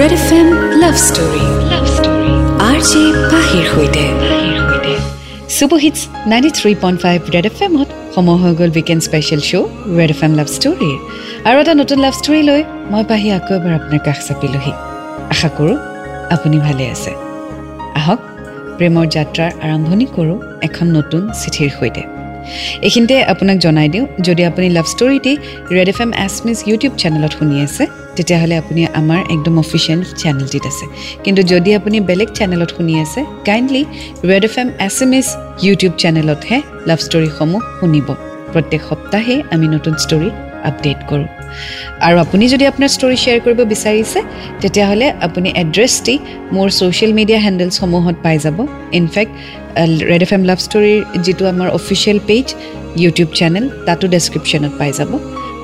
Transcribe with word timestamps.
Red 0.00 0.12
F 0.18 0.28
M 0.38 0.48
love 0.82 0.94
story 1.08 1.44
love 1.72 1.84
story 1.96 2.32
R 2.68 2.78
J 2.90 3.02
পাহিৰ 3.32 3.64
সৈতে 3.72 4.04
super 5.56 5.80
hits 5.84 6.00
ninety 6.32 6.50
three 6.58 6.72
point 6.82 6.98
five 7.04 7.18
Red 7.34 7.46
F 7.50 7.56
এমত 7.66 7.88
সময় 8.14 8.38
হৈ 8.42 8.52
গ'ল 8.60 8.70
weekend 8.76 9.02
special 9.08 9.40
show' 9.48 9.68
Red 9.98 10.10
F 10.14 10.20
M 10.26 10.32
love 10.38 10.48
ষ্টৰীৰ 10.56 10.96
আৰু 11.48 11.56
এটা 11.62 11.74
নতুন 11.80 11.98
লাভ 12.04 12.14
ষ্টৰী 12.20 12.40
লৈ 12.48 12.60
মই 12.92 13.02
পাহি 13.10 13.28
আকৌ 13.38 13.52
এবাৰ 13.58 13.72
আপোনাৰ 13.78 14.00
কাষ 14.06 14.18
চাপিলোহি। 14.28 14.72
আশা 15.34 15.48
কৰোঁ 15.56 15.76
আপুনি 16.34 16.56
ভালে 16.66 16.84
আছে। 16.94 17.12
আহক 18.00 18.20
প্ৰেমৰ 18.76 19.06
যাত্ৰাৰ 19.16 19.50
আৰম্ভণি 19.64 20.06
কৰোঁ 20.16 20.38
এখন 20.66 20.86
নতুন 20.98 21.22
চিঠিৰ 21.40 21.70
সৈতে। 21.78 22.02
এইখিনিতে 22.86 23.16
আপোনাক 23.32 23.56
জনাই 23.64 23.88
দিওঁ 23.94 24.06
যদি 24.26 24.42
আপুনি 24.50 24.66
love 24.76 24.86
ষ্টৰিটি 24.94 25.32
Red 25.76 25.88
F 25.92 25.98
M 26.04 26.10
SMS 26.26 26.58
YouTube 26.68 26.92
চেনেলত 27.02 27.32
শুনি 27.38 27.56
আছে 27.66 27.84
তেতিয়াহ'লে 28.16 28.54
আপুনি 28.62 28.80
আমাৰ 29.00 29.20
একদম 29.34 29.54
অফিচিয়েল 29.64 30.00
চেনেলটিত 30.22 30.64
আছে। 30.70 30.84
কিন্তু 31.24 31.40
যদি 31.52 31.70
আপুনি 31.78 31.96
বেলেগ 32.08 32.28
চেনেলত 32.38 32.70
শুনি 32.76 32.94
আছে 33.04 33.20
kindly 33.48 33.82
Red 34.30 34.44
F 34.48 34.54
M 34.62 34.68
S 34.86 34.96
M 35.04 35.12
S 35.18 35.28
YouTube 35.66 35.92
চেনেলতহে 36.02 36.58
love 36.88 36.98
ষ্টৰিসমূহ 37.06 37.62
শুনিব। 37.78 38.08
প্ৰত্যেক 38.52 38.80
সপ্তাহে 38.90 39.34
আমি 39.54 39.66
নতুন 39.74 39.94
ষ্টৰি 40.04 40.28
আপডেট 40.68 40.98
কৰোঁ। 41.10 41.35
আৰু 42.06 42.16
আপুনি 42.24 42.44
যদি 42.54 42.64
আপোনাৰ 42.72 42.90
ষ্টৰি 42.96 43.16
শ্বেয়াৰ 43.22 43.40
কৰিব 43.44 43.60
বিচাৰিছে 43.72 44.18
তেতিয়াহ'লে 44.62 45.06
আপুনি 45.26 45.48
এড্ৰেছটি 45.62 46.14
মোৰ 46.56 46.68
ছ'চিয়েল 46.78 47.12
মিডিয়া 47.18 47.40
হেণ্ডেলছসমূহত 47.46 48.16
পাই 48.24 48.36
যাব। 48.44 48.58
In fact 49.00 49.32
Red 50.10 50.22
F 50.26 50.32
M 50.36 50.42
love 50.50 50.58
ষ্টৰীৰ 50.66 50.98
যিটো 51.24 51.44
আমাৰ 51.52 51.68
অফিচিয়েল 51.78 52.18
পেজ 52.28 52.46
ইউটিউব 53.02 53.28
চেনেল 53.38 53.64
তাতো 53.86 54.04
ডেছক্ৰিপশ্যনত 54.14 54.72
পাই 54.80 54.92
যাব। 54.98 55.10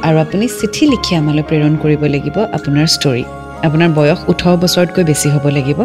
আৰু 0.06 0.16
আপুনি 0.24 0.44
চিঠি 0.58 0.84
লিখি 0.92 1.12
আমালৈ 1.20 1.44
প্ৰেৰণ 1.50 1.72
কৰিব 1.82 2.02
লাগিব 2.14 2.36
আপোনাৰ 2.58 2.86
ষ্টৰী 2.96 3.24
আপোনাৰ 3.66 3.90
বয়স 3.98 4.20
ওঠৰ 4.30 4.54
বছৰতকৈ 4.62 5.02
বেছি 5.10 5.28
হ'ব 5.34 5.44
লাগিব। 5.56 5.78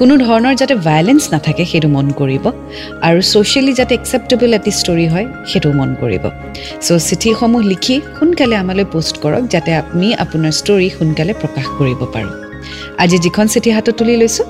কোনো 0.00 0.14
ধৰণৰ 0.24 0.54
যাতে 0.60 0.74
ভায়লেঞ্চ 0.86 1.22
নাথাকে 1.32 1.64
সেইটো 1.70 1.88
মন 1.96 2.06
কৰিব। 2.20 2.44
আৰু 3.08 3.20
ছ'চিয়েলি 3.30 3.72
যাতে 3.80 3.92
একচেপ্টেবল 3.98 4.50
এটি 4.58 4.70
ষ্টৰী 4.80 5.06
হয় 5.12 5.26
সেইটোও 5.50 5.72
মন 5.80 5.90
কৰিব। 6.00 6.24
চ' 6.86 7.00
চিঠিসমূহ 7.08 7.62
লিখি 7.72 7.96
সোনকালে 8.16 8.56
আমালৈ 8.62 8.86
পষ্ট 8.94 9.14
কৰক 9.22 9.44
যাতে 9.54 9.70
আমি 9.80 10.08
আপোনাৰ 10.24 10.52
ষ্টৰী 10.60 10.88
সোনকালে 10.96 11.32
প্ৰকাশ 11.42 11.66
কৰিব 11.78 12.00
পাৰোঁ। 12.14 12.32
আজি 13.02 13.16
যিখন 13.24 13.46
চিঠি 13.52 13.70
হাতত 13.76 13.94
তুলি 13.98 14.14
লৈছোঁ 14.22 14.46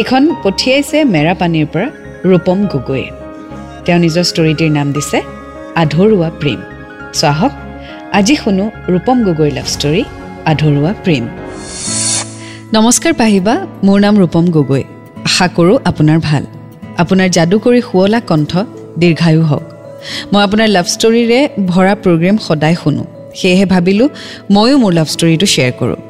এইখন 0.00 0.22
পঠিয়াইছে 0.44 0.98
মেৰাপানীৰ 1.14 1.66
পৰা 1.72 1.88
ৰূপম 2.30 2.58
গগৈয়ে। 2.72 3.08
তেওঁ 3.84 3.98
নিজৰ 4.04 4.24
ষ্টৰিটিৰ 4.30 4.70
নাম 4.78 4.88
দিছে 4.96 5.18
আধৰুৱা 5.82 6.28
প্ৰেম। 6.40 6.60
চ' 7.18 7.24
আহক 7.32 7.52
আজি 8.18 8.34
শুনো 8.42 8.64
ৰূপম 8.92 9.18
গগৈৰ 9.26 9.52
লাভ 9.58 9.66
ষ্টৰী 9.74 10.02
আধৰুৱা 10.50 10.92
প্ৰেম। 11.04 11.24
নমস্কাৰ 12.74 13.12
পাহিবা 13.14 13.66
মোৰ 13.84 14.00
নাম 14.00 14.14
ৰূপম 14.18 14.44
গগৈ। 14.50 14.84
আশা 15.24 15.46
কৰোঁ 15.48 15.78
আপোনাৰ 15.84 16.18
ভাল। 16.18 16.44
আপোনাৰ 16.98 17.28
যাদুকৰী 17.28 17.80
শুৱলা 17.80 18.20
কণ্ঠ 18.20 18.58
দীৰ্ঘায়ু 18.98 19.42
হওক। 19.42 19.64
মই 20.32 20.42
আপোনাৰ 20.42 20.68
লাভ 20.68 20.86
ষ্টৰীৰে 20.86 21.48
ভৰা 21.66 21.94
প্ৰগ্ৰেম 21.94 22.36
সদায় 22.36 22.74
শুনো। 22.74 23.04
সেয়েহে 23.34 23.66
ভাবিলোঁ 23.66 24.08
ময়ো 24.50 24.78
মোৰ 24.78 24.92
লাভ 24.92 25.06
ষ্টৰীটো 25.06 25.46
শ্বেয়াৰ 25.46 25.72
কৰোঁ। 25.80 26.00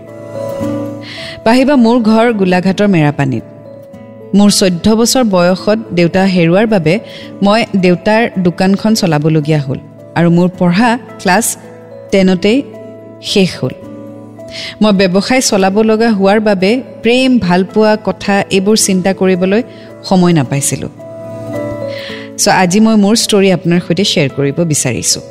পাহিবা 1.45 1.75
মোৰ 1.77 1.97
ঘৰ 2.11 2.33
গোলাঘাটৰ 2.33 2.89
মেৰাপানীত। 2.89 3.45
মোৰ 4.35 4.51
চৈধ্য 4.51 4.87
বছৰ 4.97 5.25
বয়সত 5.25 5.79
দেউতা 5.93 6.23
হেৰুৱাৰ 6.25 6.67
বাবে 6.67 6.99
মই 7.43 7.61
দেউতাৰ 7.77 8.23
দোকানখন 8.39 8.95
চলাবলগীয়া 8.95 9.61
হ'ল 9.61 9.79
আৰু 10.15 10.31
মোৰ 10.31 10.49
পঢ়া 10.59 10.99
ক্লাছ 11.23 11.57
টেনতেই 12.13 12.63
শেষ 13.23 13.51
হ'ল। 13.61 13.86
মই 14.83 14.93
ব্যৱসায় 15.01 15.43
চলাব 15.51 15.77
লগা 15.91 16.09
হোৱাৰ 16.19 16.39
বাবে 16.49 16.71
প্ৰেম 17.05 17.31
ভালপোৱা 17.47 17.93
কথা 18.09 18.35
এইবোৰ 18.57 18.77
চিন্তা 18.87 19.11
কৰিবলৈ 19.21 19.63
সময় 20.09 20.33
নাপাইছিলোঁ। 20.39 20.91
চ' 22.43 22.49
আজি 22.63 22.81
মই 22.85 22.97
মোৰ 23.05 23.15
ষ্টৰী 23.25 23.49
আপোনাৰ 23.57 23.81
সৈতে 23.87 24.05
শ্বেয়াৰ 24.13 24.31
কৰিব 24.37 24.59
বিচাৰিছোঁ। 24.73 25.25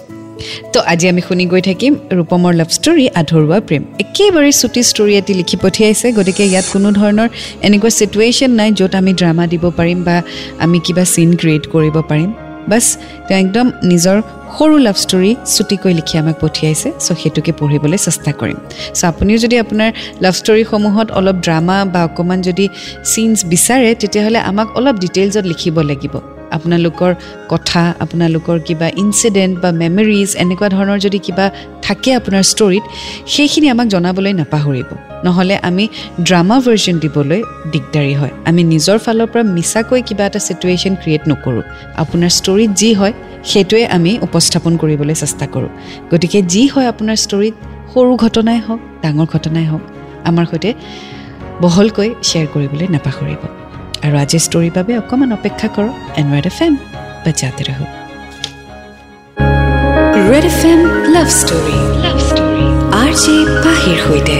তো 0.73 0.79
আজি 0.91 1.05
আমি 1.11 1.21
শুনি 1.27 1.45
গৈ 1.51 1.61
থাকিম 1.69 1.93
ৰূপমৰ 2.17 2.53
লাভ 2.59 2.69
ষ্টৰী 2.77 3.05
আধৰুৱা 3.21 3.59
প্ৰেম। 3.67 3.83
একেবাৰে 4.03 4.51
চুটি 4.61 4.81
ষ্টৰী 4.91 5.13
এটি 5.21 5.33
লিখি 5.39 5.57
পঠিয়াইছে 5.63 6.07
গতিকে 6.17 6.43
ইয়াত 6.51 6.65
কোনো 6.73 6.89
ধৰণৰ 6.99 7.29
এনেকুৱা 7.67 7.91
চিটুৱেশ্যন 7.99 8.51
নাই 8.59 8.69
য'ত 8.79 8.93
আমি 9.01 9.11
ড্ৰামা 9.19 9.45
দিব 9.53 9.63
পাৰিম 9.79 9.99
বা 10.07 10.17
আমি 10.63 10.77
কিবা 10.85 11.03
চিন 11.13 11.29
ক্ৰিয়েট 11.41 11.63
কৰিব 11.73 11.95
পাৰিম। 12.09 12.29
বাছ 12.71 12.85
তেওঁ 13.27 13.39
একদম 13.43 13.65
নিজৰ 13.91 14.17
সৰু 14.57 14.75
লাভ 14.87 14.97
ষ্টৰী 15.03 15.31
চুটিকৈ 15.55 15.93
লিখি 15.99 16.15
আমাক 16.21 16.35
পঠিয়াইছে 16.43 16.89
চ' 17.05 17.17
সেইটোকে 17.21 17.51
পঢ়িবলৈ 17.59 17.99
চেষ্টা 18.05 18.31
কৰিম। 18.39 18.59
চ' 18.97 19.03
আপুনিও 19.11 19.37
যদি 19.43 19.55
আপোনাৰ 19.63 19.89
লাভ 20.23 20.33
ষ্টৰীসমূহত 20.41 21.07
অলপ 21.19 21.37
ড্ৰামা 21.45 21.77
বা 21.93 22.01
অকণমান 22.07 22.39
যদি 22.47 22.65
চিনছ 23.11 23.37
বিচাৰে 23.51 23.89
তেতিয়াহ'লে 24.01 24.39
আমাক 24.49 24.67
অলপ 24.77 24.95
ডিটেইলছত 25.03 25.45
লিখিব 25.51 25.75
লাগিব। 25.91 26.13
আপোনালোকৰ 26.57 27.11
কথা 27.53 27.81
আপোনালোকৰ 28.03 28.57
কিবা 28.67 28.87
ইনচিডেণ্ট 29.03 29.53
বা 29.63 29.69
মেমৰিজ 29.81 30.29
এনেকুৱা 30.43 30.67
ধৰণৰ 30.75 30.99
যদি 31.05 31.19
কিবা 31.25 31.45
থাকে 31.85 32.09
আপোনাৰ 32.19 32.43
ষ্টৰীত 32.51 32.83
সেইখিনি 33.33 33.67
আমাক 33.73 33.87
জনাবলৈ 33.93 34.33
নাপাহৰিব। 34.41 34.89
নহ'লে 35.25 35.55
আমি 35.69 35.85
ড্ৰামা 36.27 36.57
ভাৰ্জন 36.65 36.95
দিবলৈ 37.03 37.41
দিগদাৰী 37.73 38.13
হয়। 38.19 38.33
আমি 38.49 38.61
নিজৰ 38.73 38.97
ফালৰ 39.05 39.27
পৰা 39.31 39.43
মিছাকৈ 39.55 40.01
কিবা 40.07 40.23
এটা 40.29 40.39
চিটুৱেশ্যন 40.47 40.93
ক্ৰিয়েট 41.01 41.23
নকৰোঁ। 41.31 41.63
আপোনাৰ 42.03 42.31
ষ্টৰীত 42.39 42.71
যি 42.81 42.91
হয় 42.99 43.13
সেইটোৱে 43.49 43.83
আমি 43.97 44.11
উপস্থাপন 44.27 44.73
কৰিবলৈ 44.81 45.15
চেষ্টা 45.23 45.45
কৰোঁ। 45.53 45.71
গতিকে 46.11 46.39
যি 46.53 46.63
হয় 46.73 46.87
আপোনাৰ 46.93 47.17
ষ্টৰীত 47.25 47.55
সৰু 47.91 48.11
ঘটনাই 48.23 48.59
হওক 48.65 48.81
ডাঙৰ 49.03 49.27
ঘটনাই 49.33 49.65
হওক 49.71 49.83
আমাৰ 50.29 50.45
সৈতে 50.51 50.69
বহলকৈ 51.63 52.09
শ্বেয়াৰ 52.27 52.47
কৰিবলৈ 52.53 52.87
নাপাহৰিব। 52.95 53.41
আৰু 54.05 54.15
আজিৰ 54.23 54.41
ষ্টৰীৰ 54.47 54.73
বাবে 54.77 54.93
অকণমান 55.01 55.31
অপেক্ষা 55.39 55.67
কৰক 55.75 55.93
F 56.51 56.59
M 56.65 56.73
ৰহক 57.69 57.89
Red 60.31 60.45
F 60.51 60.61
M 60.71 60.81
love 61.15 61.27
story 61.39 61.77
love 62.03 62.17
story 62.29 62.65
R 63.01 63.11
J 63.23 63.35
পাহিৰ 63.65 63.97
সৈতে। 64.05 64.37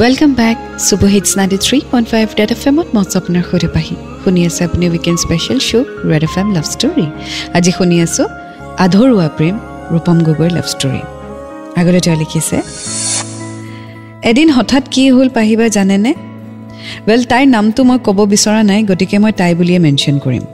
Welcome 0.00 0.30
back 0.40 0.56
super 0.86 1.10
hits 1.14 1.30
ninety 1.38 1.58
three 1.66 1.78
point 1.90 2.06
five 2.12 2.26
Red 2.38 2.50
F 2.56 2.62
এমত 2.70 2.88
মই 2.94 3.04
আপোনাৰ 3.20 3.44
সৈতে 3.50 3.68
পাহি। 3.76 3.94
শুনি 4.22 4.40
আছে 4.48 4.60
আপুনি 4.68 4.84
weekend 4.92 5.18
special 5.24 5.58
show' 5.68 5.86
Red 6.10 6.22
F 6.28 6.34
M 6.40 6.48
love 6.56 6.66
story 6.74 7.06
আজি 7.56 7.70
শুনি 7.78 7.96
আছোঁ 8.06 8.26
আধৰুৱা 8.84 9.28
প্ৰেম 9.36 9.54
ৰূপম 9.92 10.16
গগৈৰ 10.26 10.50
লাভ 10.56 10.66
ষ্টৰী 10.74 11.02
আগতে 11.80 12.00
তেওঁ 12.04 12.16
লিখিছে 12.22 12.56
এদিন 14.30 14.48
হঠাৎ 14.56 14.84
কি 14.94 15.02
হ'ল 15.14 15.28
পাহিবা 15.36 15.66
জানেনে? 15.76 16.12
ৱেল 17.08 17.22
তাইৰ 17.30 17.46
নামটো 17.56 17.80
মই 17.88 17.98
ক'ব 18.06 18.18
বিচৰা 18.32 18.60
নাই 18.70 18.80
গতিকে 18.90 19.16
মই 19.22 19.32
তাই 19.40 19.52
বুলিয়ে 19.58 19.78
মেনশ্যন 19.86 20.16
কৰিম। 20.24 20.44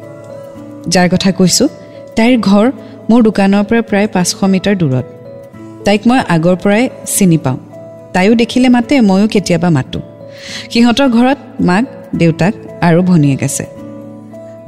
যাৰ 0.95 1.07
কথা 1.13 1.31
কৈছোঁ 1.39 1.69
তাইৰ 2.17 2.35
ঘৰ 2.49 2.67
মোৰ 3.11 3.21
দোকানৰ 3.29 3.63
পৰা 3.69 3.83
প্ৰায় 3.91 4.09
পাঁচশ 4.15 4.41
মিটাৰ 4.53 4.75
দূৰত। 4.81 5.07
তাইক 5.87 6.01
মই 6.09 6.21
আগৰ 6.35 6.57
পৰাই 6.63 6.85
চিনি 7.15 7.39
পাওঁ। 7.45 7.59
তাইও 8.15 8.33
দেখিলে 8.35 8.69
মাতে 8.77 8.95
ময়ো 9.01 9.27
কেতিয়াবা 9.35 9.69
মাতোঁ। 9.77 10.03
সিহঁতৰ 10.73 11.09
ঘৰত 11.17 11.39
মাক 11.69 11.85
দেউতাক 12.21 12.55
আৰু 12.89 13.01
ভনীয়েক 13.11 13.43
আছে। 13.49 13.65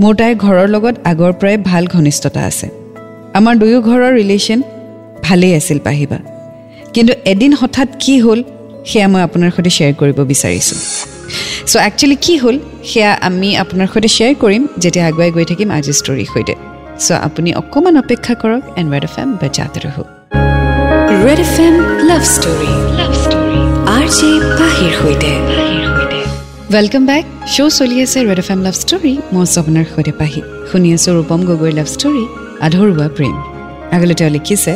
মোৰ 0.01 0.13
তাইৰ 0.21 0.35
ঘৰৰ 0.45 0.69
লগত 0.75 0.95
আগৰ 1.11 1.33
পৰাই 1.41 1.57
ভাল 1.71 1.85
ঘনিষ্ঠতা 1.95 2.41
আছে। 2.51 2.67
আমাৰ 3.39 3.55
দুয়ো 3.61 3.79
ঘৰৰ 3.89 4.13
ৰিলেশ্যন 4.21 4.61
ভালেই 5.27 5.53
আছিল 5.55 5.79
পাহিবা। 5.87 6.19
কিন্তু 6.95 7.13
এদিন 7.33 7.53
হঠাৎ 7.61 7.89
কি 8.03 8.15
হ'ল 8.25 8.41
সেয়া 8.91 9.09
মই 9.13 9.23
আপোনাৰ 9.29 9.51
সৈতে 9.57 9.71
শ্বেয়াৰ 9.77 9.95
কৰিব 10.01 10.19
বিচাৰিছোঁ। 10.33 10.79
চ' 11.71 11.77
একচুৱেলি 11.89 12.17
কি 12.25 12.35
হ'ল 12.43 12.57
সেয়া 12.91 13.11
আমি 13.29 13.49
আপোনাৰ 13.63 13.89
সৈতে 13.93 14.09
শ্বেয়াৰ 14.17 14.35
কৰিম 14.43 14.63
যেতিয়া 14.83 15.05
আগুৱাই 15.11 15.31
গৈ 15.37 15.45
থাকিম 15.51 15.69
আজিৰ 15.79 15.95
ষ্টৰীৰ 16.01 16.29
সৈতে। 16.35 16.55
চ' 17.05 17.11
আপুনি 17.27 17.51
অকণমান 17.61 17.95
অপেক্ষা 18.03 18.35
কৰক 18.43 18.63
এণ্ড 18.79 18.89
ৰেড 18.95 19.05
এফ 19.09 19.15
এম 19.23 19.29
বাজাতে 19.43 19.79
ৰহো 19.85 20.03
Red 21.27 21.41
F 21.47 21.55
M 21.67 21.75
love 22.09 22.23
story 22.35 22.73
love 22.99 23.13
story 23.23 23.61
R 23.97 24.07
J 24.17 24.31
পাহিৰ 24.59 24.93
সৈতে। 25.01 25.33
ৱেলকাম 26.71 27.05
বেক 27.07 27.25
শ্ব' 27.55 27.73
চলি 27.79 27.97
আছে 28.05 28.19
Red 28.29 28.41
F 28.43 28.49
M 28.55 28.61
love 28.67 28.75
story 28.83 29.13
মই 29.33 29.43
আছোঁ 29.45 29.61
আপোনাৰ 29.63 29.85
সৈতে 29.93 30.13
পাহি 30.21 30.41
শুনি 30.69 30.89
আছোঁ 30.97 31.13
ৰূপম 31.17 31.41
গগৈৰ 31.49 31.73
লাভ 31.79 31.89
ষ্টৰী 31.95 32.25
আধৰুৱা 32.67 33.07
প্ৰেম 33.17 33.35
আগলৈ 33.95 34.15
তেওঁ 34.19 34.31
লিখিছে 34.37 34.73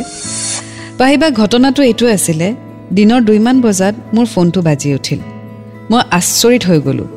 পাহিবা 0.99 1.27
ঘটনাটো 1.41 1.81
এইটো 1.89 2.05
আছিলে 2.15 2.47
দিনৰ 2.97 3.21
দুইমান 3.29 3.57
বজাত 3.65 3.95
মোৰ 4.15 4.25
ফোনটো 4.33 4.59
বাজি 4.67 4.89
উঠিল 4.97 5.19
মই 5.89 6.01
আচৰিত 6.17 6.63
হৈ 6.69 6.79
গ'লোঁ 6.85 7.07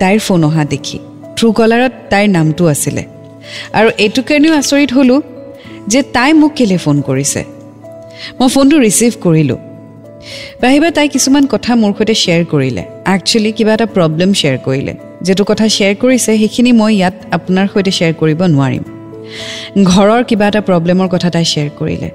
তাইৰ 0.00 0.18
ফোন 0.26 0.40
অহা 0.48 0.62
দেখি 0.72 0.98
ট্ৰু 1.36 1.46
কলাৰত 1.58 1.92
তাইৰ 2.10 2.28
নামটো 2.36 2.62
আছিলে 2.74 3.02
আৰু 3.78 3.88
এইটো 4.04 4.20
কাৰণেও 4.28 4.52
আচৰিত 4.60 4.90
হ'লোঁ 4.96 5.20
যে 5.92 6.00
তাই 6.16 6.30
মোক 6.40 6.52
কেলৈ 6.58 6.78
ফোন 6.84 6.96
কৰিছে 7.08 7.40
মই 8.38 8.48
ফোনটো 8.54 8.76
ৰিচিভ 8.86 9.12
কৰিলোঁ 9.24 9.60
বাহিবা 10.62 10.88
তাই 10.96 11.08
কিছুমান 11.14 11.44
কথা 11.54 11.72
মোৰ 11.82 11.92
সৈতে 11.98 12.14
শ্বেয়াৰ 12.22 12.44
কৰিলে। 12.52 12.82
একচুৱেলি 13.14 13.50
কিবা 13.58 13.72
এটা 13.76 13.86
প্ৰব্লেম 13.96 14.30
শ্বেয়াৰ 14.40 14.58
কৰিলে। 14.66 14.92
যিটো 15.26 15.44
কথা 15.50 15.66
শ্বেয়াৰ 15.76 15.94
কৰিছে 16.02 16.30
সেইখিনি 16.40 16.72
মই 16.80 16.92
ইয়াত 16.98 17.14
আপোনাৰ 17.36 17.66
সৈতে 17.72 17.90
শ্বেয়াৰ 17.98 18.14
কৰিব 18.20 18.40
নোৱাৰিম। 18.54 18.84
ঘৰৰ 19.92 20.22
কিবা 20.28 20.44
এটা 20.50 20.60
প্ৰব্লেমৰ 20.68 21.08
কথা 21.14 21.28
তাই 21.34 21.44
শ্বেয়াৰ 21.52 21.70
কৰিলে। 21.80 22.08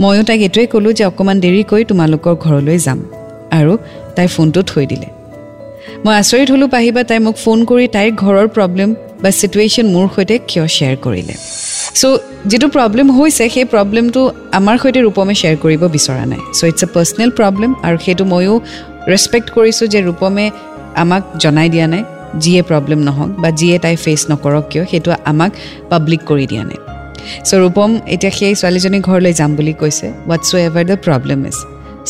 ময়ো 0.00 0.22
তাইক 0.28 0.40
এইটোৱে 0.46 0.66
ক'লোঁ 0.72 0.92
যে 0.98 1.04
অকণমান 1.10 1.36
দেৰিকৈ 1.44 1.82
তোমালোকৰ 1.90 2.34
ঘৰলৈ 2.44 2.78
যাম। 2.86 2.98
আৰু 3.58 3.72
তাইৰ 4.16 4.28
ফোনটো 4.34 4.60
থৈ 4.70 4.84
দিলে। 4.92 5.08
মই 6.04 6.14
আচৰিত 6.22 6.48
হ'লোঁ 6.54 6.68
পাহিবা 6.76 7.02
তাই 7.10 7.18
মোক 7.26 7.36
ফোন 7.44 7.58
কৰি 7.70 7.84
তাইৰ 7.96 8.10
ঘৰৰ 8.22 8.46
প্ৰব্লেম 8.56 8.90
বা 9.22 9.30
ছিটুৱেশ্যন 9.38 9.86
মোৰ 9.94 10.06
সৈতে 10.14 10.34
কিয় 10.50 10.66
শ্বেয়াৰ 10.76 10.96
কৰিলে। 11.04 11.34
চ' 12.00 12.35
যিটো 12.50 12.66
প্ৰব্লেম 12.74 13.08
হৈছে 13.18 13.44
সেই 13.54 13.66
প্ৰব্লেমটো 13.72 14.20
আমাৰ 14.58 14.76
সৈতে 14.82 15.00
ৰূপমে 15.06 15.34
শ্বেয়াৰ 15.40 15.56
কৰিব 15.64 15.82
বিচৰা 15.94 16.24
নাই। 16.32 16.42
So' 16.58 16.68
it's 16.70 16.82
a 16.86 16.88
personal 16.94 17.30
problem 17.38 17.70
আৰু 17.86 17.96
সেইটো 18.04 18.24
ময়ো 18.32 18.54
ৰেচপেক্ট 19.12 19.48
কৰিছোঁ 19.56 19.86
যে 19.92 20.00
ৰূপমে 20.08 20.46
আমাক 21.02 21.22
জনাই 21.42 21.68
দিয়া 21.74 21.86
নাই 21.92 22.02
যিয়ে 22.42 22.60
প্ৰব্লেম 22.70 23.00
নহওক 23.08 23.30
বা 23.42 23.48
যিয়ে 23.60 23.76
তাই 23.84 23.96
ফেচ 24.04 24.20
নকৰক 24.30 24.64
কিয় 24.70 24.84
সেইটো 24.90 25.10
আমাক 25.30 25.52
পাব্লিক 25.90 26.20
কৰি 26.30 26.44
দিয়া 26.50 26.64
নাই। 26.70 26.78
চ' 27.48 27.58
ৰূপম 27.62 27.90
এতিয়া 28.14 28.32
সেই 28.38 28.54
ছোৱালীজনী 28.60 28.98
ঘৰলৈ 29.08 29.32
যাম 29.40 29.50
বুলি 29.58 29.72
কৈছে 29.82 30.06
whatsoever 30.68 30.84
the 30.90 30.96
problem 31.06 31.40
is 31.50 31.56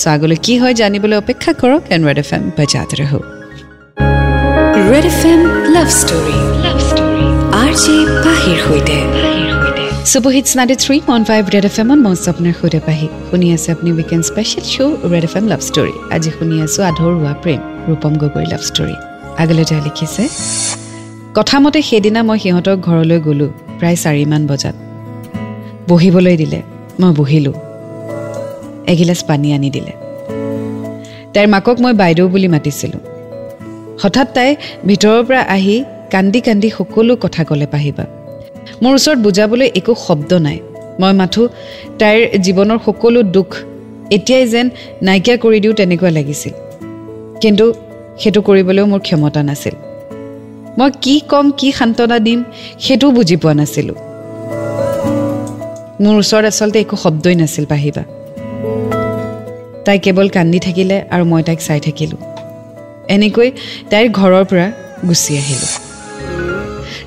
so' 0.01 0.07
আগলৈ 0.15 0.39
কি 0.47 0.55
হয় 0.61 0.75
জানিবলৈ 0.81 1.17
অপেক্ষা 1.23 1.53
কৰক 1.63 1.83
এণ্ড 1.95 2.03
ৰেড 2.09 2.19
এফ 2.25 2.31
এম 2.37 2.43
বজাত 2.59 2.91
ৰহো। 3.01 3.21
Red 4.91 5.05
F 5.13 5.21
M 5.33 5.41
love 5.75 5.89
story 6.01 6.39
love 6.65 6.79
story 6.89 7.25
R 7.63 7.73
J 7.83 7.97
পাহিৰ 8.25 8.59
সৈতে। 8.67 8.99
Super hits 10.07 10.51
ninety 10.59 10.77
three 10.83 10.97
point 11.07 11.25
five 11.31 11.43
Red 11.55 11.65
F 11.69 11.77
এমত 11.83 12.01
মঞ্চ 12.07 12.23
আপোনাৰ 12.33 12.55
সৈতে 12.61 12.81
পাহি 12.87 13.07
শুনি 13.29 13.47
আছে 13.55 13.69
আপুনি 13.75 13.91
weekend 13.97 14.25
special 14.31 14.65
show' 14.73 14.95
Red 15.13 15.25
F 15.29 15.35
M 15.39 15.45
love 15.53 15.61
story 15.69 15.95
আজি 16.15 16.31
শুনি 16.37 16.57
আছোঁ 16.65 16.83
আধৰুৱা 16.91 17.33
প্ৰেম 17.43 17.61
ৰূপম 17.89 18.13
গগৈ 18.23 18.47
লাভ 18.53 18.63
ষ্টৰী 18.69 18.97
আগলৈ 19.43 19.65
তেওঁ 19.69 19.83
লিখিছে 19.87 20.23
কথামতে 21.39 21.81
সেইদিনা 21.89 22.21
মই 22.29 22.39
সিহঁতৰ 22.45 22.77
ঘৰলৈ 22.87 23.19
গ'লোঁ 23.27 23.51
প্ৰায় 23.79 23.99
চাৰিমান 24.05 24.43
বজাত 24.51 24.77
বহিবলৈ 25.91 26.35
দিলে 26.43 26.61
মই 27.01 27.13
বহিলোঁ 27.21 27.55
এগিলাচ 28.93 29.21
পানী 29.29 29.49
আনি 29.57 29.69
দিলে 29.77 29.93
তাইৰ 31.33 31.47
মাকক 31.55 31.77
মই 31.85 31.95
বাইদেউ 32.03 32.27
বুলি 32.35 32.49
মাতিছিলোঁ 32.55 33.03
হঠাৎ 34.03 34.29
তাই 34.37 34.51
ভিতৰৰ 34.89 35.21
পৰা 35.29 35.43
আহি 35.57 35.77
কান্দি 36.13 36.41
কান্দি 36.47 36.69
সকলো 36.79 37.13
কথা 37.25 37.43
ক'লে 37.49 37.69
পাহিবা 37.75 38.07
মোৰ 38.83 38.95
ওচৰত 38.95 39.19
বুজাবলৈ 39.19 39.69
একো 39.79 39.95
শব্দ 40.07 40.31
নাই। 40.47 40.59
মই 41.01 41.13
মাথো 41.21 41.43
তাইৰ 42.01 42.21
জীৱনৰ 42.45 42.79
সকলো 42.87 43.21
দুখ 43.37 43.51
এতিয়াই 44.17 44.47
যেন 44.53 44.67
নাইকিয়া 45.03 45.37
কৰি 45.37 45.59
দিওঁ 45.61 45.75
তেনেকুৱা 45.75 46.11
লাগিছিল। 46.11 46.55
কিন্তু 47.43 47.65
সেইটো 48.21 48.41
কৰিবলৈও 48.49 48.87
মোৰ 48.87 49.01
ক্ষমতা 49.07 49.43
নাছিল। 49.43 49.75
মই 50.79 50.91
কি 51.01 51.15
ক'ম 51.31 51.47
কি 51.59 51.73
সান্তনা 51.73 52.19
দিম 52.19 52.41
সেইটোও 52.85 53.11
বুজি 53.11 53.37
পোৱা 53.37 53.55
নাছিলোঁ। 53.55 53.97
মোৰ 56.03 56.15
ওচৰত 56.23 56.45
আচলতে 56.51 56.79
একো 56.81 56.97
শব্দই 56.97 57.35
নাছিল 57.35 57.65
পাহিবা। 57.73 58.03
তাই 59.85 59.99
কেৱল 59.99 60.29
কান্দি 60.29 60.59
থাকিলে 60.59 60.97
আৰু 61.15 61.25
মই 61.25 61.43
তাইক 61.43 61.61
চাই 61.61 61.81
থাকিলোঁ। 61.87 62.21
এনেকৈ 63.15 63.49
তাইৰ 63.91 64.07
ঘৰৰ 64.19 64.45
পৰা 64.51 64.67
গুচি 65.09 65.33
আহিলোঁ। 65.39 65.86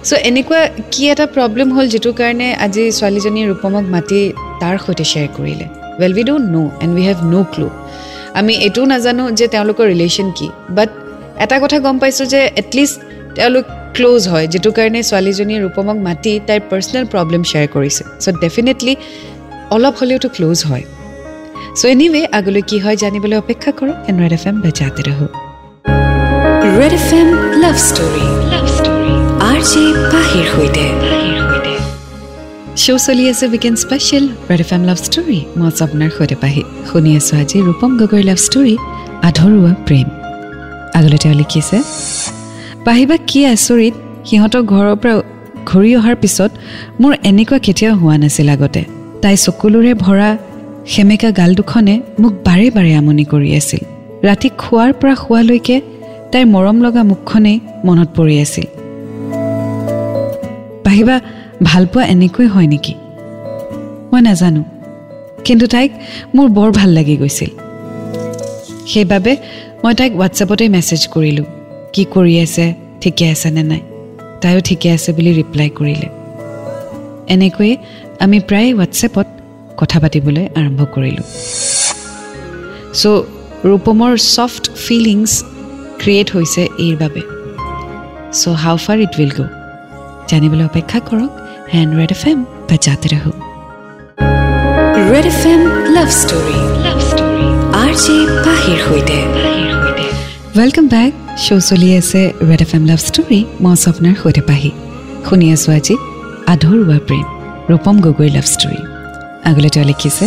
চ' 0.09 0.17
এনেকুৱা 0.29 0.59
কি 0.93 1.03
এটা 1.13 1.25
প্ৰব্লেম 1.35 1.69
হ'ল 1.75 1.87
যিটো 1.93 2.11
কাৰণে 2.19 2.47
আজি 2.65 2.83
ছোৱালীজনীয়ে 2.99 3.45
ৰূপমক 3.51 3.85
মাতি 3.95 4.19
তাৰ 4.61 4.75
সৈতে 4.85 5.05
শ্বেয়াৰ 5.11 5.29
কৰিলে? 5.37 5.65
Well 5.99 6.13
we 6.17 6.23
don't 6.29 6.45
know' 6.55 6.69
and 6.83 6.93
we 6.97 7.03
have 7.09 7.19
no' 7.33 7.45
clue 7.53 7.67
আমি 8.39 8.53
এইটোও 8.65 8.85
নাজানো 8.93 9.23
যে 9.39 9.45
তেওঁলোকৰ 9.53 9.85
ৰিলেশ্যন 9.93 10.27
কি 10.37 10.47
বাট 10.77 10.89
এটা 11.43 11.55
কথা 11.63 11.77
গম 11.85 11.95
পাইছোঁ 12.01 12.25
যে 12.33 12.41
এটলিষ্ট 12.61 12.97
তেওঁলোক 13.37 13.65
ক্ল'জ 13.97 14.21
হয় 14.31 14.45
যিটো 14.53 14.69
কাৰণে 14.77 14.99
ছোৱালীজনীয়ে 15.09 15.59
ৰূপমক 15.65 15.97
মাতি 16.07 16.33
তাইৰ 16.47 16.61
পাৰ্চনেল 16.71 17.03
প্ৰব্লেম 17.13 17.41
শ্বেয়াৰ 17.49 17.67
কৰিছে। 17.75 18.03
চ' 18.23 18.35
ডেফিনেটলি 18.43 18.93
অলপ 19.75 19.93
হ'লেওতো 19.99 20.27
ক্ল'জ 20.35 20.59
হয়। 20.69 20.85
চ' 21.79 21.85
এনিৱে 21.93 22.21
আগলৈ 22.37 22.61
কি 22.69 22.77
হয় 22.83 22.97
জানিবলৈ 23.03 23.37
অপেক্ষা 23.43 23.71
কৰক 23.79 23.97
এণ্ড 24.09 24.17
ৰেড 24.23 24.33
এফ 24.37 24.43
এম 24.49 24.55
বেজাতে 24.65 25.01
ৰহো 25.07 25.25
Red 26.79 26.93
F 26.99 27.07
M 27.19 27.27
love 27.63 27.75
story 27.89 28.48
R 29.69 29.75
J 29.75 29.85
পাহিৰ 30.13 30.45
সৈতে। 30.53 30.85
শ্ব' 32.83 33.01
চলি 33.05 33.23
আছে 33.31 33.45
weekend 33.51 33.77
special 33.83 34.25
Red 34.49 34.61
F 34.65 34.71
M 34.75 34.83
love 34.89 34.97
story 35.07 35.39
মই 35.57 35.65
আছোঁ 35.69 35.83
আপোনাৰ 35.87 36.09
সৈতে 36.17 36.35
পাহি। 36.43 36.61
শুনি 36.89 37.11
আছোঁ 37.19 37.35
আজি 37.41 37.57
ৰূপম 37.67 37.91
গগৈৰ 38.01 38.23
লাভ 38.29 38.39
ষ্টৰী 38.45 38.75
আধৰুৱা 39.27 39.73
প্ৰেম। 39.87 40.07
আগলৈ 40.97 41.17
তেওঁ 41.23 41.35
লিখিছে 41.41 41.77
পাহিবা 42.87 43.15
কি 43.29 43.39
আচৰিত 43.53 43.95
সিহঁতৰ 44.27 44.63
ঘৰৰ 44.73 44.95
পৰা 45.01 45.15
ঘূৰি 45.69 45.91
অহাৰ 45.99 46.15
পিছত 46.23 46.51
মোৰ 47.01 47.13
এনেকুৱা 47.29 47.57
কেতিয়াও 47.65 47.93
হোৱা 48.01 48.15
নাছিল 48.23 48.49
আগতে। 48.55 48.81
তাই 49.21 49.35
চকুলোৰে 49.45 49.93
ভৰা 50.05 50.29
সেমেকা 50.93 51.29
গাল 51.39 51.51
দুখনে 51.59 51.95
মোক 52.21 52.33
বাৰে 52.47 52.67
বাৰে 52.75 52.91
আমনি 53.01 53.23
কৰি 53.33 53.49
আছিল। 53.59 53.81
ৰাতি 54.27 54.49
খোৱাৰ 54.61 54.91
পৰা 54.99 55.13
শোৱালৈকে 55.23 55.75
তাইৰ 56.31 56.45
মৰম 56.55 56.77
লগা 56.85 57.01
মুখখনেই 57.11 57.57
মনত 57.87 58.09
পৰি 58.17 58.37
আছিল। 58.47 58.78
পাহিবা 60.89 61.15
ভালপোৱা 61.63 62.03
এনেকৈ 62.05 62.47
হয় 62.47 62.67
নেকি? 62.67 62.93
মই 64.11 64.21
নাজানো। 64.21 64.61
কিন্তু 65.45 65.65
তাইক 65.67 65.91
মোৰ 66.35 66.47
বৰ 66.57 66.69
ভাল 66.71 66.89
লাগি 66.97 67.15
গৈছিল। 67.21 67.51
সেইবাবে 68.91 69.33
মই 69.83 69.93
তাইক 69.99 70.11
হোৱাটছএপতে 70.19 70.65
মেছেজ 70.75 71.01
কৰিলোঁ। 71.13 71.47
কি 71.93 72.03
কৰি 72.15 72.33
আছে 72.45 72.65
ঠিকে 73.01 73.25
আছে 73.33 73.49
নে 73.55 73.63
নাই? 73.63 73.81
তাইও 74.41 74.59
ঠিকে 74.61 74.89
আছে 74.91 75.09
বুলি 75.13 75.31
ৰিপ্লাই 75.39 75.69
কৰিলে। 75.69 76.07
এনেকৈয়ে 77.33 77.73
আমি 78.19 78.37
প্ৰায় 78.39 78.69
হোৱাটছএপত 78.73 79.27
কথা 79.77 79.97
পাতিবলৈ 80.03 80.45
আৰম্ভ 80.59 80.79
কৰিলোঁ। 80.95 81.25
চ' 82.99 83.23
ৰূপমৰ 83.69 84.11
ছফ্ট 84.35 84.63
ফিলিংছ 84.85 85.31
ক্ৰিয়েট 86.01 86.27
হৈছে 86.35 86.61
এইৰ 86.83 86.95
বাবে। 87.03 87.21
So' 88.39 88.47
how 88.63 88.75
far 88.85 88.97
it 88.99 89.13
will 89.19 89.33
go' 89.37 89.58
জানিবলৈ 90.31 90.65
অপেক্ষা 90.71 90.99
কৰক 91.09 91.31
হেণ্ড 91.73 91.91
ৰেড 91.99 92.11
এফ 92.15 92.23
এম 92.31 92.39
বা 92.67 92.75
জাতে 92.85 93.07
ৰহো। 93.13 93.31
Red 95.11 95.25
F 95.33 95.41
M 95.51 95.61
love 95.95 96.09
story. 96.21 96.57
Love 96.85 96.99
story. 97.09 97.45
R 97.83 97.91
J 98.03 98.15
পাহিৰ 98.45 98.77
সৈতে। 98.85 99.17
ৱেলকাম 100.57 100.85
বেক 100.93 101.11
শ্ব' 101.43 101.63
চলি 101.69 101.89
আছে 101.99 102.21
Red 102.49 102.61
F 102.65 102.71
M 102.77 102.83
love 102.89 102.99
story 103.07 103.39
মই 103.63 103.75
স্বপ্নাৰ 103.83 104.15
সৈতে 104.21 104.41
পাহি। 104.49 104.71
শুনি 105.27 105.45
আছোঁ 105.55 105.71
আজি 105.77 105.95
আধৰুৱা 106.53 106.97
প্ৰেম 107.07 107.25
ৰূপম 107.69 107.95
গগৈৰ 108.05 108.31
লাভ 108.37 108.45
ষ্টৰী। 108.53 108.79
আগলৈ 109.49 109.69
তেওঁ 109.73 109.85
লিখিছে 109.91 110.25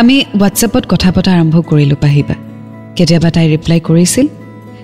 আমি 0.00 0.16
হোৱাটছএপত 0.38 0.84
কথা 0.92 1.08
পতা 1.14 1.30
আৰম্ভ 1.36 1.54
কৰিলোঁ 1.70 1.98
পাহিবা। 2.04 2.36
কেতিয়াবা 2.96 3.28
তাই 3.34 3.46
ৰিপ্লাই 3.54 3.80
কৰিছিল 3.88 4.26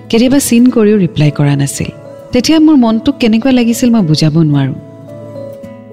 কেতিয়াবা 0.09 0.39
চিন 0.47 0.63
কৰিও 0.75 0.97
ৰিপ্লাই 1.05 1.29
কৰা 1.37 1.55
নাছিল। 1.61 1.89
তেতিয়া 2.33 2.59
মোৰ 2.59 2.75
মনটোক 2.75 3.15
কেনেকুৱা 3.19 3.51
লাগিছিল 3.51 3.89
মই 3.89 4.01
বুজাব 4.01 4.35
নোৱাৰোঁ। 4.37 4.75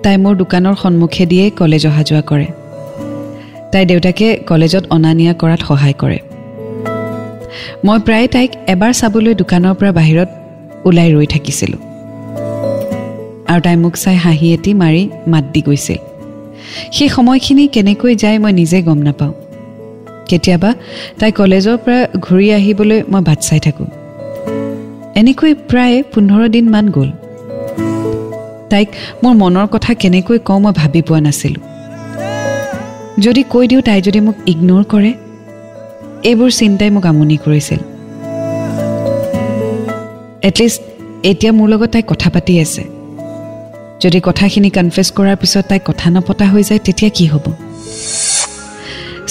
তাই 0.02 0.16
মোৰ 0.16 0.34
দোকানৰ 0.36 0.74
সন্মুখেদিয়ে 0.82 1.50
কলেজ 1.50 1.86
অহা 1.86 2.02
যোৱা 2.02 2.20
কৰে। 2.20 2.46
তাইৰ 3.72 3.86
দেউতাকে 3.86 4.26
কলেজত 4.48 4.84
অনা 4.90 5.14
নিয়া 5.14 5.32
কৰাত 5.34 5.60
সহায় 5.60 5.92
কৰে। 5.92 6.18
মই 7.84 7.98
প্ৰায় 8.06 8.28
তাইক 8.28 8.50
এবাৰ 8.66 8.92
চাবলৈ 8.92 9.34
দোকানৰ 9.34 9.74
পৰা 9.74 9.92
বাহিৰত 9.92 10.28
ওলাই 10.84 11.08
ৰৈ 11.12 11.26
থাকিছিলোঁ। 11.26 11.80
আৰু 13.50 13.60
তাই 13.60 13.76
মোক 13.76 13.94
চাই 13.96 14.16
হাঁহি 14.16 14.46
এটি 14.52 14.74
মাৰি 14.74 15.08
মাত 15.26 15.44
দি 15.52 15.60
গৈছিল। 15.60 15.98
সেই 16.92 17.08
সময়খিনি 17.08 17.68
কেনেকৈ 17.68 18.14
যায় 18.16 18.38
মই 18.38 18.52
নিজে 18.52 18.82
গম 18.82 18.98
নাপাওঁ। 18.98 19.32
কেতিয়াবা 20.28 20.70
তাই 21.18 21.32
কলেজৰ 21.32 21.76
পৰা 21.76 21.98
ঘূৰি 22.20 22.52
আহিবলৈ 22.52 23.02
মই 23.08 23.22
বাট 23.22 23.38
চাই 23.40 23.60
থাকোঁ। 23.60 24.03
এনেকৈ 25.20 25.52
প্ৰায় 25.70 26.02
পোন্ধৰ 26.12 26.48
দিনমান 26.48 26.86
গ'ল। 26.90 27.10
তাইক 28.70 28.88
মোৰ 29.22 29.34
মনৰ 29.42 29.66
কথা 29.66 29.94
কেনেকৈ 29.94 30.38
কওঁ 30.48 30.60
মই 30.60 30.72
ভাবি 30.72 31.02
পোৱা 31.02 31.20
নাছিলোঁ। 31.20 31.62
যদি 33.24 33.42
কৈ 33.42 33.64
দিওঁ 33.68 33.82
তাই 33.82 34.00
যদি 34.06 34.20
মোক 34.20 34.36
ইগন'ৰ 34.52 34.84
কৰে 34.92 35.12
এইবোৰ 36.30 36.50
চিন্তাই 36.60 36.90
মোক 36.90 37.06
আমনি 37.06 37.36
কৰিছিল। 37.44 37.80
এটলিষ্ট 40.48 40.82
এতিয়া 41.30 41.52
মোৰ 41.52 41.68
লগত 41.68 41.90
তাই 41.92 42.02
কথা 42.12 42.28
পাতি 42.30 42.54
আছে। 42.60 42.82
যদি 44.02 44.18
কথাখিনি 44.20 44.70
কনফেছ 44.70 45.08
কৰাৰ 45.16 45.36
পিছত 45.36 45.64
তাই 45.68 45.80
কথা 45.84 46.06
নপতা 46.10 46.46
হৈ 46.46 46.62
যায় 46.68 46.80
তেতিয়া 46.86 47.10
কি 47.16 47.24
হ'ব? 47.26 47.44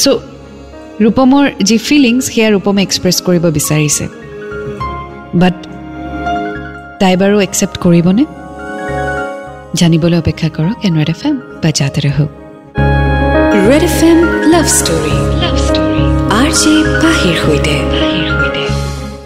চ' 0.01 0.19
ৰূপমৰ 1.03 1.45
যি 1.67 1.77
ফিলিংছ 1.77 2.23
সেয়া 2.25 2.49
ৰূপমে 2.55 2.81
এক্সপ্ৰেছ 2.87 3.17
কৰিব 3.27 3.45
বিচাৰিছে। 3.57 4.05
বাট 5.35 5.55
তাই 7.03 7.15
বাৰু 7.21 7.37
একচেপ্ট 7.47 7.75
কৰিবনে? 7.85 8.23
জানিবলৈ 9.79 10.17
অপেক্ষা 10.23 10.49
কৰক 10.55 10.77
এন 10.87 10.93
ৰেড 10.99 11.09
এফ 11.13 11.21
এম 11.27 11.35
বা 11.61 11.69
জাতে 11.79 11.99
ৰহক 12.05 12.29
Red 13.69 13.83
F 13.89 13.97
M 14.09 14.19
love 14.53 14.67
story. 14.77 15.15
Love 15.43 15.55
story. 15.67 16.03
R 16.39 16.49
J 16.61 16.73
পাহিৰ 17.03 17.35
সৈতে। 17.43 17.75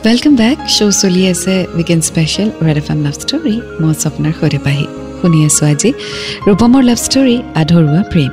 ৱেলকাম 0.05 0.33
বেক 0.41 0.57
শ্ব' 0.75 0.95
চলি 1.01 1.21
আছে 1.33 1.53
weekend 1.77 2.03
special 2.09 2.49
Red 2.65 2.77
F 2.81 2.87
M 2.93 2.99
love 3.05 3.15
story. 3.23 3.55
মই 3.81 3.93
স্বপ্নাৰ 4.03 4.33
সৈতে 4.39 4.59
পাহি। 4.65 4.85
শুনি 5.19 5.39
আছোঁ 5.47 5.65
আজি 5.71 5.89
ৰূপমৰ 6.47 6.81
লাভ 6.89 6.99
ষ্টৰী 7.07 7.35
আধৰুৱা 7.61 8.01
প্ৰেম। 8.11 8.31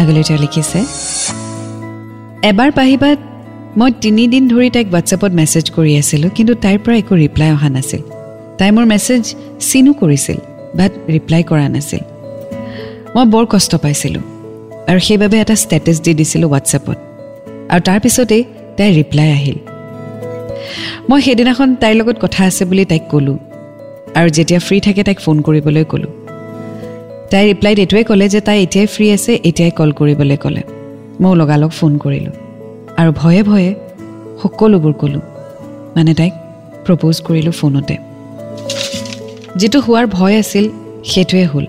আগলৈ 0.00 0.22
তেওঁ 0.28 0.40
লিখিছে 0.44 0.80
এবাৰ 2.50 2.70
পাহিবা 2.78 3.10
মই 3.78 3.90
তিনিদিন 4.04 4.42
ধৰি 4.52 4.68
তাইক 4.74 4.86
হোৱাটছএপত 4.92 5.32
মেছেজ 5.40 5.64
কৰি 5.76 5.92
আছিলোঁ 6.00 6.30
কিন্তু 6.36 6.52
তাইৰ 6.64 6.78
পৰা 6.84 6.94
একো 7.02 7.14
ৰিপ্লাই 7.24 7.50
অহা 7.58 7.70
নাছিল। 7.76 8.02
তাই 8.62 8.72
মোৰ 8.76 8.84
মেছেজ 8.94 9.22
চিনো 9.68 9.92
কৰিছিল 10.00 10.38
বাট 10.78 10.92
ৰিপ্লাই 11.14 11.42
কৰা 11.50 11.66
নাছিল। 11.74 12.02
মই 13.14 13.24
বৰ 13.34 13.44
কষ্ট 13.52 13.72
পাইছিলোঁ 13.84 14.22
আৰু 14.90 15.00
সেইবাবে 15.06 15.36
এটা 15.44 15.54
ষ্টেটাছ 15.62 15.96
দি 16.04 16.12
দিছিলোঁ 16.20 16.48
হোৱাটছএপত 16.52 16.98
আৰু 17.72 17.80
তাৰপিছতেই 17.88 18.42
তাইৰ 18.76 18.92
ৰিপ্লাই 19.00 19.28
আহিল। 19.38 19.58
মই 21.08 21.20
সেইদিনাখন 21.26 21.68
তাইৰ 21.82 21.94
লগত 22.00 22.16
কথা 22.24 22.40
আছে 22.48 22.62
বুলি 22.70 22.84
তাইক 22.90 23.04
ক'লোঁ 23.12 23.38
আৰু 24.18 24.28
যেতিয়া 24.36 24.60
ফ্ৰী 24.66 24.78
থাকে 24.86 25.02
তাইক 25.08 25.18
ফোন 25.24 25.36
কৰিবলৈ 25.46 25.84
ক'লোঁ। 25.92 26.12
তাই 27.30 27.42
ৰিপ্লাইত 27.50 27.78
এইটোৱে 27.84 28.02
ক'লে 28.10 28.26
যে 28.34 28.40
তাই 28.48 28.58
এতিয়াই 28.64 28.86
ফ্ৰী 28.94 29.06
আছে 29.16 29.32
এতিয়াই 29.48 29.72
কল 29.78 29.90
কৰিবলৈ 29.98 30.36
ক'লে। 30.44 30.62
মই 31.20 31.32
লগালগ 31.40 31.70
ফোন 31.78 31.92
কৰিলোঁ 32.04 32.34
আৰু 33.00 33.10
ভয়ে 33.20 33.42
ভয়ে 33.50 33.70
সকলোবোৰ 34.42 34.92
ক'লোঁ। 35.00 35.22
মানে 35.96 36.12
তাইক 36.18 36.34
প্ৰপ'জ 36.84 37.16
কৰিলোঁ 37.26 37.56
ফোনতে 37.62 37.96
যিটো 39.56 39.80
হোৱাৰ 39.80 40.06
ভয় 40.06 40.36
আছিল 40.38 40.70
সেইটোৱে 41.04 41.44
হ'ল। 41.44 41.66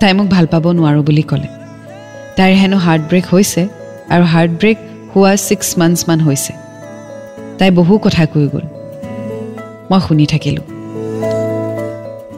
তাই 0.00 0.12
মোক 0.12 0.26
ভাল 0.26 0.46
পাব 0.46 0.64
নোৱাৰোঁ 0.72 1.02
বুলি 1.02 1.22
ক'লে। 1.22 1.48
তাইৰ 2.36 2.54
হেনো 2.54 2.76
হাৰ্ট 2.76 3.02
ব্ৰেক 3.08 3.24
হৈছে 3.32 3.68
আৰু 4.10 4.24
হাৰ্ট 4.24 4.50
ব্ৰেক 4.50 4.76
হোৱা 5.16 5.36
ছিক্স 5.36 5.78
মান্থছমান 5.78 6.20
হৈছে। 6.20 6.52
তাই 7.58 7.70
বহু 7.70 7.98
কথা 7.98 8.26
কৈ 8.26 8.48
গ'ল। 8.48 8.66
মই 9.90 10.00
শুনি 10.08 10.26
থাকিলোঁ। 10.26 10.64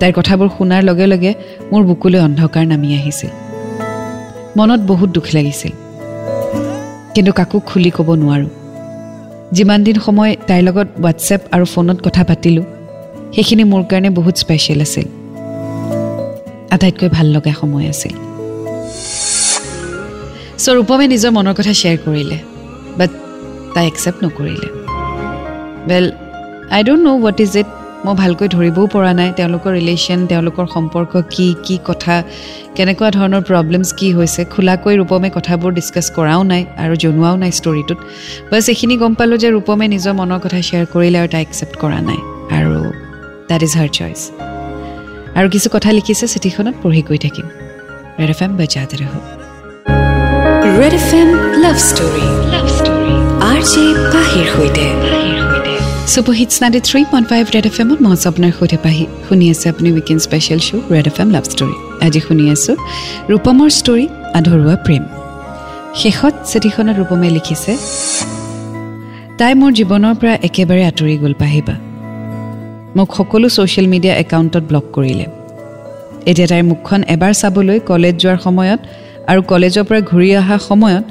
তাইৰ 0.00 0.12
কথাবোৰ 0.12 0.49
শুনাৰ 0.59 0.82
লগে 0.82 1.06
লগে 1.06 1.35
মোৰ 1.73 1.82
বুকুলৈ 1.85 2.21
অন্ধকাৰ 2.21 2.66
নামি 2.66 2.94
আহিছিল। 2.94 3.30
মনত 4.56 4.80
বহুত 4.80 5.11
দুখ 5.11 5.25
লাগিছিল। 5.35 5.73
কিন্তু 7.14 7.32
কাকো 7.32 7.61
খুলি 7.61 7.90
ক'ব 7.90 8.14
নোৱাৰোঁ। 8.14 8.49
যিমান 9.52 9.85
দিন 9.85 9.97
সময় 9.99 10.37
তাইৰ 10.47 10.62
লগত 10.62 10.88
হোৱাটছএপ 10.99 11.40
আৰু 11.52 11.64
ফোনত 11.64 11.99
কথা 12.02 12.25
পাতিলোঁ 12.25 12.64
সেইখিনি 13.34 13.64
মোৰ 13.72 13.82
কাৰণে 13.90 14.10
বহুত 14.18 14.34
স্পেচিয়েল 14.44 14.80
আছিল। 14.86 15.06
আটাইতকৈ 16.74 17.08
ভাল 17.16 17.26
লগা 17.34 17.52
সময় 17.60 17.86
আছিল। 17.92 18.14
চ' 20.62 20.74
ৰূপমে 20.78 21.06
নিজৰ 21.12 21.30
মনৰ 21.36 21.54
কথা 21.58 21.72
শ্বেয়াৰ 21.80 21.98
কৰিলে 22.04 22.38
বাট 22.98 23.10
তাই 23.74 23.84
একচেপ্ট 23.90 24.18
নকৰিলে। 24.24 24.68
Well 25.88 26.06
I 26.76 26.80
don't 26.86 27.02
know' 27.06 27.18
what 27.22 27.38
is 27.44 27.52
it 27.60 27.68
মই 28.04 28.14
ভালকৈ 28.22 28.46
ধৰিবও 28.56 28.84
পৰা 28.94 29.12
নাই 29.20 29.28
তেওঁলোকৰ 29.38 29.70
ৰিলেশ্যন 29.78 30.18
তেওঁলোকৰ 30.32 30.66
সম্পৰ্ক 30.76 31.12
কি 31.34 31.46
কি 31.64 31.76
কথা 31.88 32.14
কেনেকুৱা 32.76 33.08
ধৰণৰ 33.18 33.42
প্ৰব্লেমছ 33.48 33.88
কি 33.98 34.08
হৈছে 34.16 34.40
খোলাকৈ 34.52 34.94
ৰূপমে 35.00 35.28
কথাবোৰ 35.36 35.70
ডিছকাছ 35.78 36.06
কৰাও 36.16 36.42
নাই 36.52 36.62
আৰু 36.82 36.94
জনোৱাও 37.04 37.34
নাই 37.42 37.52
ষ্টৰিটোত 37.58 37.98
বাছ 38.50 38.64
এইখিনি 38.72 38.94
গম 39.02 39.12
পালোঁ 39.18 39.38
যে 39.42 39.48
ৰূপমে 39.56 39.86
নিজৰ 39.94 40.12
মনৰ 40.20 40.38
কথা 40.44 40.58
শ্বেয়াৰ 40.68 40.86
কৰিলে 40.94 41.18
আৰু 41.22 41.28
তাই 41.34 41.42
একচেপ্ট 41.46 41.74
কৰা 41.82 41.98
নাই। 42.08 42.20
আৰু 42.58 42.76
দেট 43.52 43.62
ইজ 43.66 43.73
হাৰ 43.78 43.90
চইচ 43.99 44.21
আৰু 45.38 45.49
কিছু 45.54 45.68
কথা 45.75 45.90
লিখিছে 45.99 46.25
চিঠিখনত 46.32 46.75
পঢ়ি 46.82 47.02
গৈ 47.09 47.18
থাকিম। 47.25 47.47
ৰেড 48.18 48.30
এফ 48.35 48.40
এম 48.44 48.52
বজাতে 48.61 48.97
ৰহ। 49.02 49.12
Red 50.80 50.94
F 51.00 51.09
M 51.21 51.28
love 51.64 51.76
story 51.88 52.26
love 52.52 52.66
story 52.78 53.14
R 53.50 53.61
J 53.73 53.85
পাহিৰ 54.14 54.47
সৈতে। 54.54 54.87
Super 56.12 56.35
hits 56.40 56.54
ninety 56.62 56.80
three 56.88 57.00
point 57.11 57.26
five 57.30 57.44
red 57.54 57.66
F 57.71 57.76
এমত 57.82 57.99
মই 58.04 58.14
আপোনাৰ 58.30 58.52
সৈতে 58.59 58.78
পাহি। 58.87 59.04
শুনি 59.26 59.44
আছে 59.52 59.66
আপুনি 59.73 59.88
weekend 59.97 60.21
special 60.26 60.61
show' 60.66 60.85
red 60.94 61.06
F 61.11 61.16
M 61.23 61.28
love 61.35 61.44
story 61.52 61.76
আজি 62.06 62.21
শুনি 62.26 62.44
আছোঁ 62.54 62.75
ৰূপমৰ 63.32 63.68
ষ্টৰী 63.80 64.04
আধৰুৱা 64.38 64.76
প্ৰেম। 64.87 65.02
শেষত 66.00 66.35
চিঠিখনত 66.50 66.94
ৰূপমে 67.00 67.28
লিখিছে 67.37 67.73
তাই 69.38 69.52
মোৰ 69.61 69.71
জীৱনৰ 69.78 70.14
পৰা 70.21 70.35
একেবাৰে 70.49 70.82
আঁতৰি 70.90 71.14
গ'ল 71.23 71.35
পাহিবা। 71.42 71.75
মোক 72.96 73.08
সকলো 73.16 73.49
ছ'চিয়েল 73.49 73.87
মিডিয়া 73.87 74.14
একাউণ্টত 74.14 74.62
ব্লক 74.70 74.84
কৰিলে। 74.92 75.26
এতিয়া 76.30 76.49
তাইৰ 76.49 76.62
মুখখন 76.62 77.00
এবাৰ 77.14 77.32
চাবলৈ 77.34 77.78
কলেজ 77.90 78.14
যোৱাৰ 78.22 78.38
সময়ত 78.46 78.80
আৰু 79.30 79.40
কলেজৰ 79.42 79.84
পৰা 79.88 80.00
ঘূৰি 80.00 80.37
অহা 80.37 80.56
সময়ত 80.68 81.04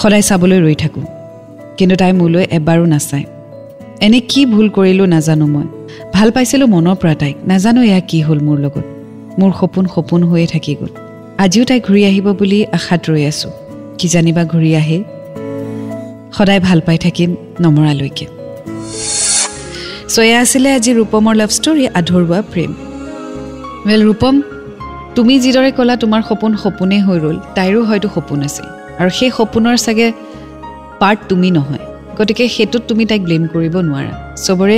সদায় 0.00 0.22
চাবলৈ 0.22 0.58
ৰৈ 0.66 0.74
থাকোঁ। 0.74 1.04
কিন্তু 1.76 1.96
তাই 1.96 2.12
মোলৈ 2.12 2.44
এবাৰো 2.58 2.84
নাচায়। 2.84 3.24
এনে 4.00 4.20
কি 4.30 4.46
ভুল 4.46 4.66
কৰিলোঁ 4.68 5.06
নাজানো 5.06 5.46
মই। 5.46 5.66
ভাল 6.14 6.28
পাইছিলোঁ 6.30 6.68
মনৰ 6.68 6.96
পৰা 7.00 7.14
তাইক। 7.14 7.36
নাজানো 7.46 7.80
এয়া 7.82 8.00
কি 8.00 8.18
হ'ল 8.20 8.38
মোৰ 8.40 8.58
লগত। 8.58 8.86
মোৰ 9.38 9.50
সপোন 9.60 9.84
সপোন 9.94 10.20
হৈয়ে 10.22 10.46
থাকি 10.46 10.72
গ'ল। 10.80 10.90
আজিও 11.38 11.64
তাই 11.64 11.80
ঘূৰি 11.80 12.02
আহিব 12.10 12.26
বুলি 12.32 12.58
আশাত 12.78 13.02
ৰৈ 13.10 13.22
আছোঁ। 13.26 13.52
কিজানিবা 13.98 14.42
ঘূৰি 14.44 14.70
আহে 14.76 14.98
সদায় 16.36 16.60
ভাল 16.60 16.78
পাই 16.86 16.98
থাকিম 16.98 17.30
নমৰালৈকে। 17.60 18.37
চ' 20.14 20.18
এয়া 20.28 20.38
আছিলে 20.44 20.68
আজি 20.78 20.90
ৰূপমৰ 20.98 21.34
লাভ 21.40 21.50
ষ্টৰী 21.58 21.84
আধৰুৱা 22.00 22.38
প্ৰেম। 22.52 22.70
ৱেল 23.88 24.02
ৰূপম 24.08 24.34
তুমি 25.16 25.34
যিদৰে 25.44 25.70
ক'লা 25.76 25.94
তোমাৰ 26.02 26.20
সপোন 26.28 26.52
সপোনেই 26.64 27.02
হৈ 27.06 27.18
ৰ'ল। 27.24 27.36
তাইৰো 27.56 27.80
হয়তো 27.88 28.08
সপোন 28.16 28.38
আছিল। 28.48 28.66
আৰু 29.00 29.10
সেই 29.18 29.30
সপোনৰ 29.38 29.76
চাগে 29.86 30.08
পাৰ্ট 31.00 31.18
তুমি 31.30 31.48
নহয়। 31.58 31.84
গতিকে 32.18 32.44
সেইটোত 32.54 32.82
তুমি 32.90 33.04
তাইক 33.10 33.22
ব্লেম 33.26 33.42
কৰিব 33.54 33.74
নোৱাৰা। 33.88 34.14
চবৰে 34.46 34.76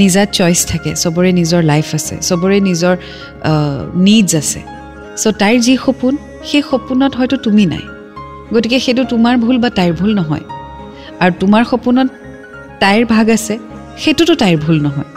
নিজা 0.00 0.22
চইচ 0.36 0.60
থাকে 0.70 0.90
চবৰে 1.02 1.30
নিজৰ 1.40 1.60
লাইফ 1.72 1.88
আছে 1.98 2.14
চবৰে 2.28 2.56
নিজৰ 2.68 2.94
নিডছ 4.06 4.32
আছে। 4.42 4.60
চ' 5.22 5.34
তাইৰ 5.40 5.58
যি 5.66 5.74
সপোন 5.84 6.12
সেই 6.48 6.62
সপোনত 6.70 7.12
হয়তো 7.18 7.36
তুমি 7.46 7.64
নাই। 7.72 7.84
গতিকে 8.54 8.78
সেইটো 8.84 9.02
তোমাৰ 9.12 9.34
ভুল 9.44 9.56
বা 9.62 9.68
তাইৰ 9.78 9.92
ভুল 10.00 10.10
নহয়। 10.20 10.44
আৰু 11.22 11.32
তোমাৰ 11.42 11.62
সপোনত 11.70 12.08
তাইৰ 12.82 13.02
ভাগ 13.14 13.26
আছে। 13.38 13.54
সেইটোতো 14.02 14.34
তাইৰ 14.42 14.56
ভুল 14.64 14.76
নহয়। 14.86 15.08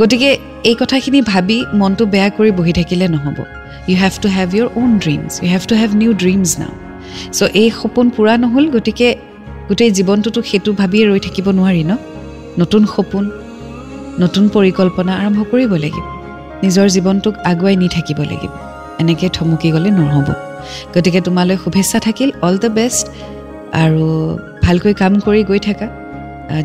গতিকে 0.00 0.30
এই 0.68 0.74
কথাখিনি 0.80 1.20
ভাবি 1.32 1.58
মনটো 1.80 2.04
বেয়া 2.12 2.28
কৰি 2.36 2.50
বহি 2.58 2.72
থাকিলে 2.78 3.06
নহ'ব। 3.14 3.38
You 3.88 3.96
have 4.02 4.14
to 4.22 4.28
have 4.36 4.48
your 4.56 4.68
own 4.80 4.90
dreams 5.04 5.30
you 5.42 5.48
have 5.54 5.62
to 5.70 5.74
have 5.80 5.90
new 6.02 6.10
dreams 6.12 6.50
now 6.60 6.74
so' 7.36 7.42
এই 7.62 7.68
সপোন 7.80 8.06
পূৰা 8.16 8.34
নহ'ল 8.44 8.64
গতিকে 8.74 9.08
গোটেই 9.68 9.90
জীৱনটোতো 9.98 10.40
সেইটো 10.50 10.70
ভাবিয়ে 10.80 11.04
ৰৈ 11.10 11.20
থাকিব 11.26 11.46
নোৱাৰি 11.58 11.82
ন? 11.90 11.92
নতুন 12.60 12.82
সপোন 12.94 13.24
নতুন 14.22 14.44
পৰিকল্পনা 14.54 15.12
আৰম্ভ 15.20 15.38
কৰিব 15.52 15.72
লাগিব। 15.84 16.06
নিজৰ 16.64 16.86
জীৱনটোক 16.96 17.34
আগুৱাই 17.50 17.76
নি 17.82 17.88
থাকিব 17.96 18.18
লাগিব। 18.30 18.52
এনেকৈ 19.02 19.28
থমকি 19.36 19.68
গ'লে 19.74 19.90
নহ'ব। 19.98 20.28
গতিকে 20.94 21.20
তোমালৈ 21.26 21.56
শুভেচ্ছা 21.64 21.98
থাকিল। 22.06 22.28
অল 22.46 22.54
দ্য 22.62 22.70
বেষ্ট 22.78 23.04
আৰু 23.82 24.04
ভালকৈ 24.64 24.92
কাম 25.00 25.12
কৰি 25.26 25.40
গৈ 25.50 25.60
থাকা। 25.68 25.86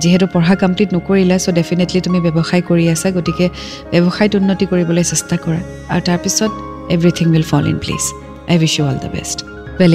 যিহেতু 0.01 0.25
পঢ়া 0.36 0.56
কমপ্লিট 0.63 0.89
নকৰিলা 0.96 1.38
চ' 1.44 1.53
ডেফিনেটলি 1.60 2.00
তুমি 2.06 2.20
ব্যৱসায় 2.25 2.63
কৰি 2.70 2.86
আছা 2.94 3.10
গতিকে 3.17 3.46
ব্যৱসায়ত 3.91 4.34
উন্নতি 4.39 4.65
কৰিবলৈ 4.72 5.03
চেষ্টা 5.12 5.36
কৰা। 5.44 5.62
আৰু 5.94 6.01
তাৰপিছত 6.10 6.51
everything 6.96 7.25
will 7.34 7.46
fall 7.51 7.65
in 7.72 7.77
place 7.84 8.03
I 8.51 8.56
wish 8.62 8.74
you 8.77 8.84
all 8.89 8.98
the 9.03 9.10
best 9.15 9.38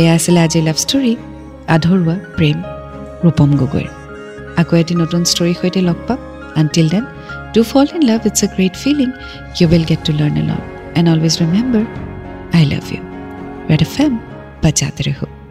এয়া 0.03 0.13
আছিলে 0.19 0.41
আজিৰ 0.47 0.63
লাভ 0.69 0.77
ষ্টৰী 0.85 1.13
আধৰুৱা 1.75 2.17
প্ৰেম 2.37 2.57
ৰূপম 3.25 3.51
গগৈৰ। 3.61 3.89
আকৌ 4.61 4.75
এটি 4.83 4.95
নতুন 5.03 5.23
ষ্টৰীৰ 5.33 5.57
সৈতে 5.61 5.81
লগ 5.89 5.99
পাম। 6.09 6.21
Until 6.61 6.87
then 6.95 7.05
do 7.55 7.61
fall 7.71 7.87
in 7.97 8.03
love 8.11 8.21
it's 8.29 8.41
a 8.47 8.49
great 8.57 8.75
feeling 8.83 9.09
you 9.59 9.65
will 9.73 9.85
get 9.91 10.01
to 10.07 10.13
learn 10.21 10.35
a 10.43 10.45
love 10.51 10.63
and 10.99 11.07
always 11.13 11.35
remember 11.43 11.85
I 12.59 12.65
love 12.73 12.85
you 12.95 13.01
red 13.71 13.83
F 13.87 13.95
M 14.05 14.13
বাজাতে 14.63 15.03
ৰহো 15.09 15.42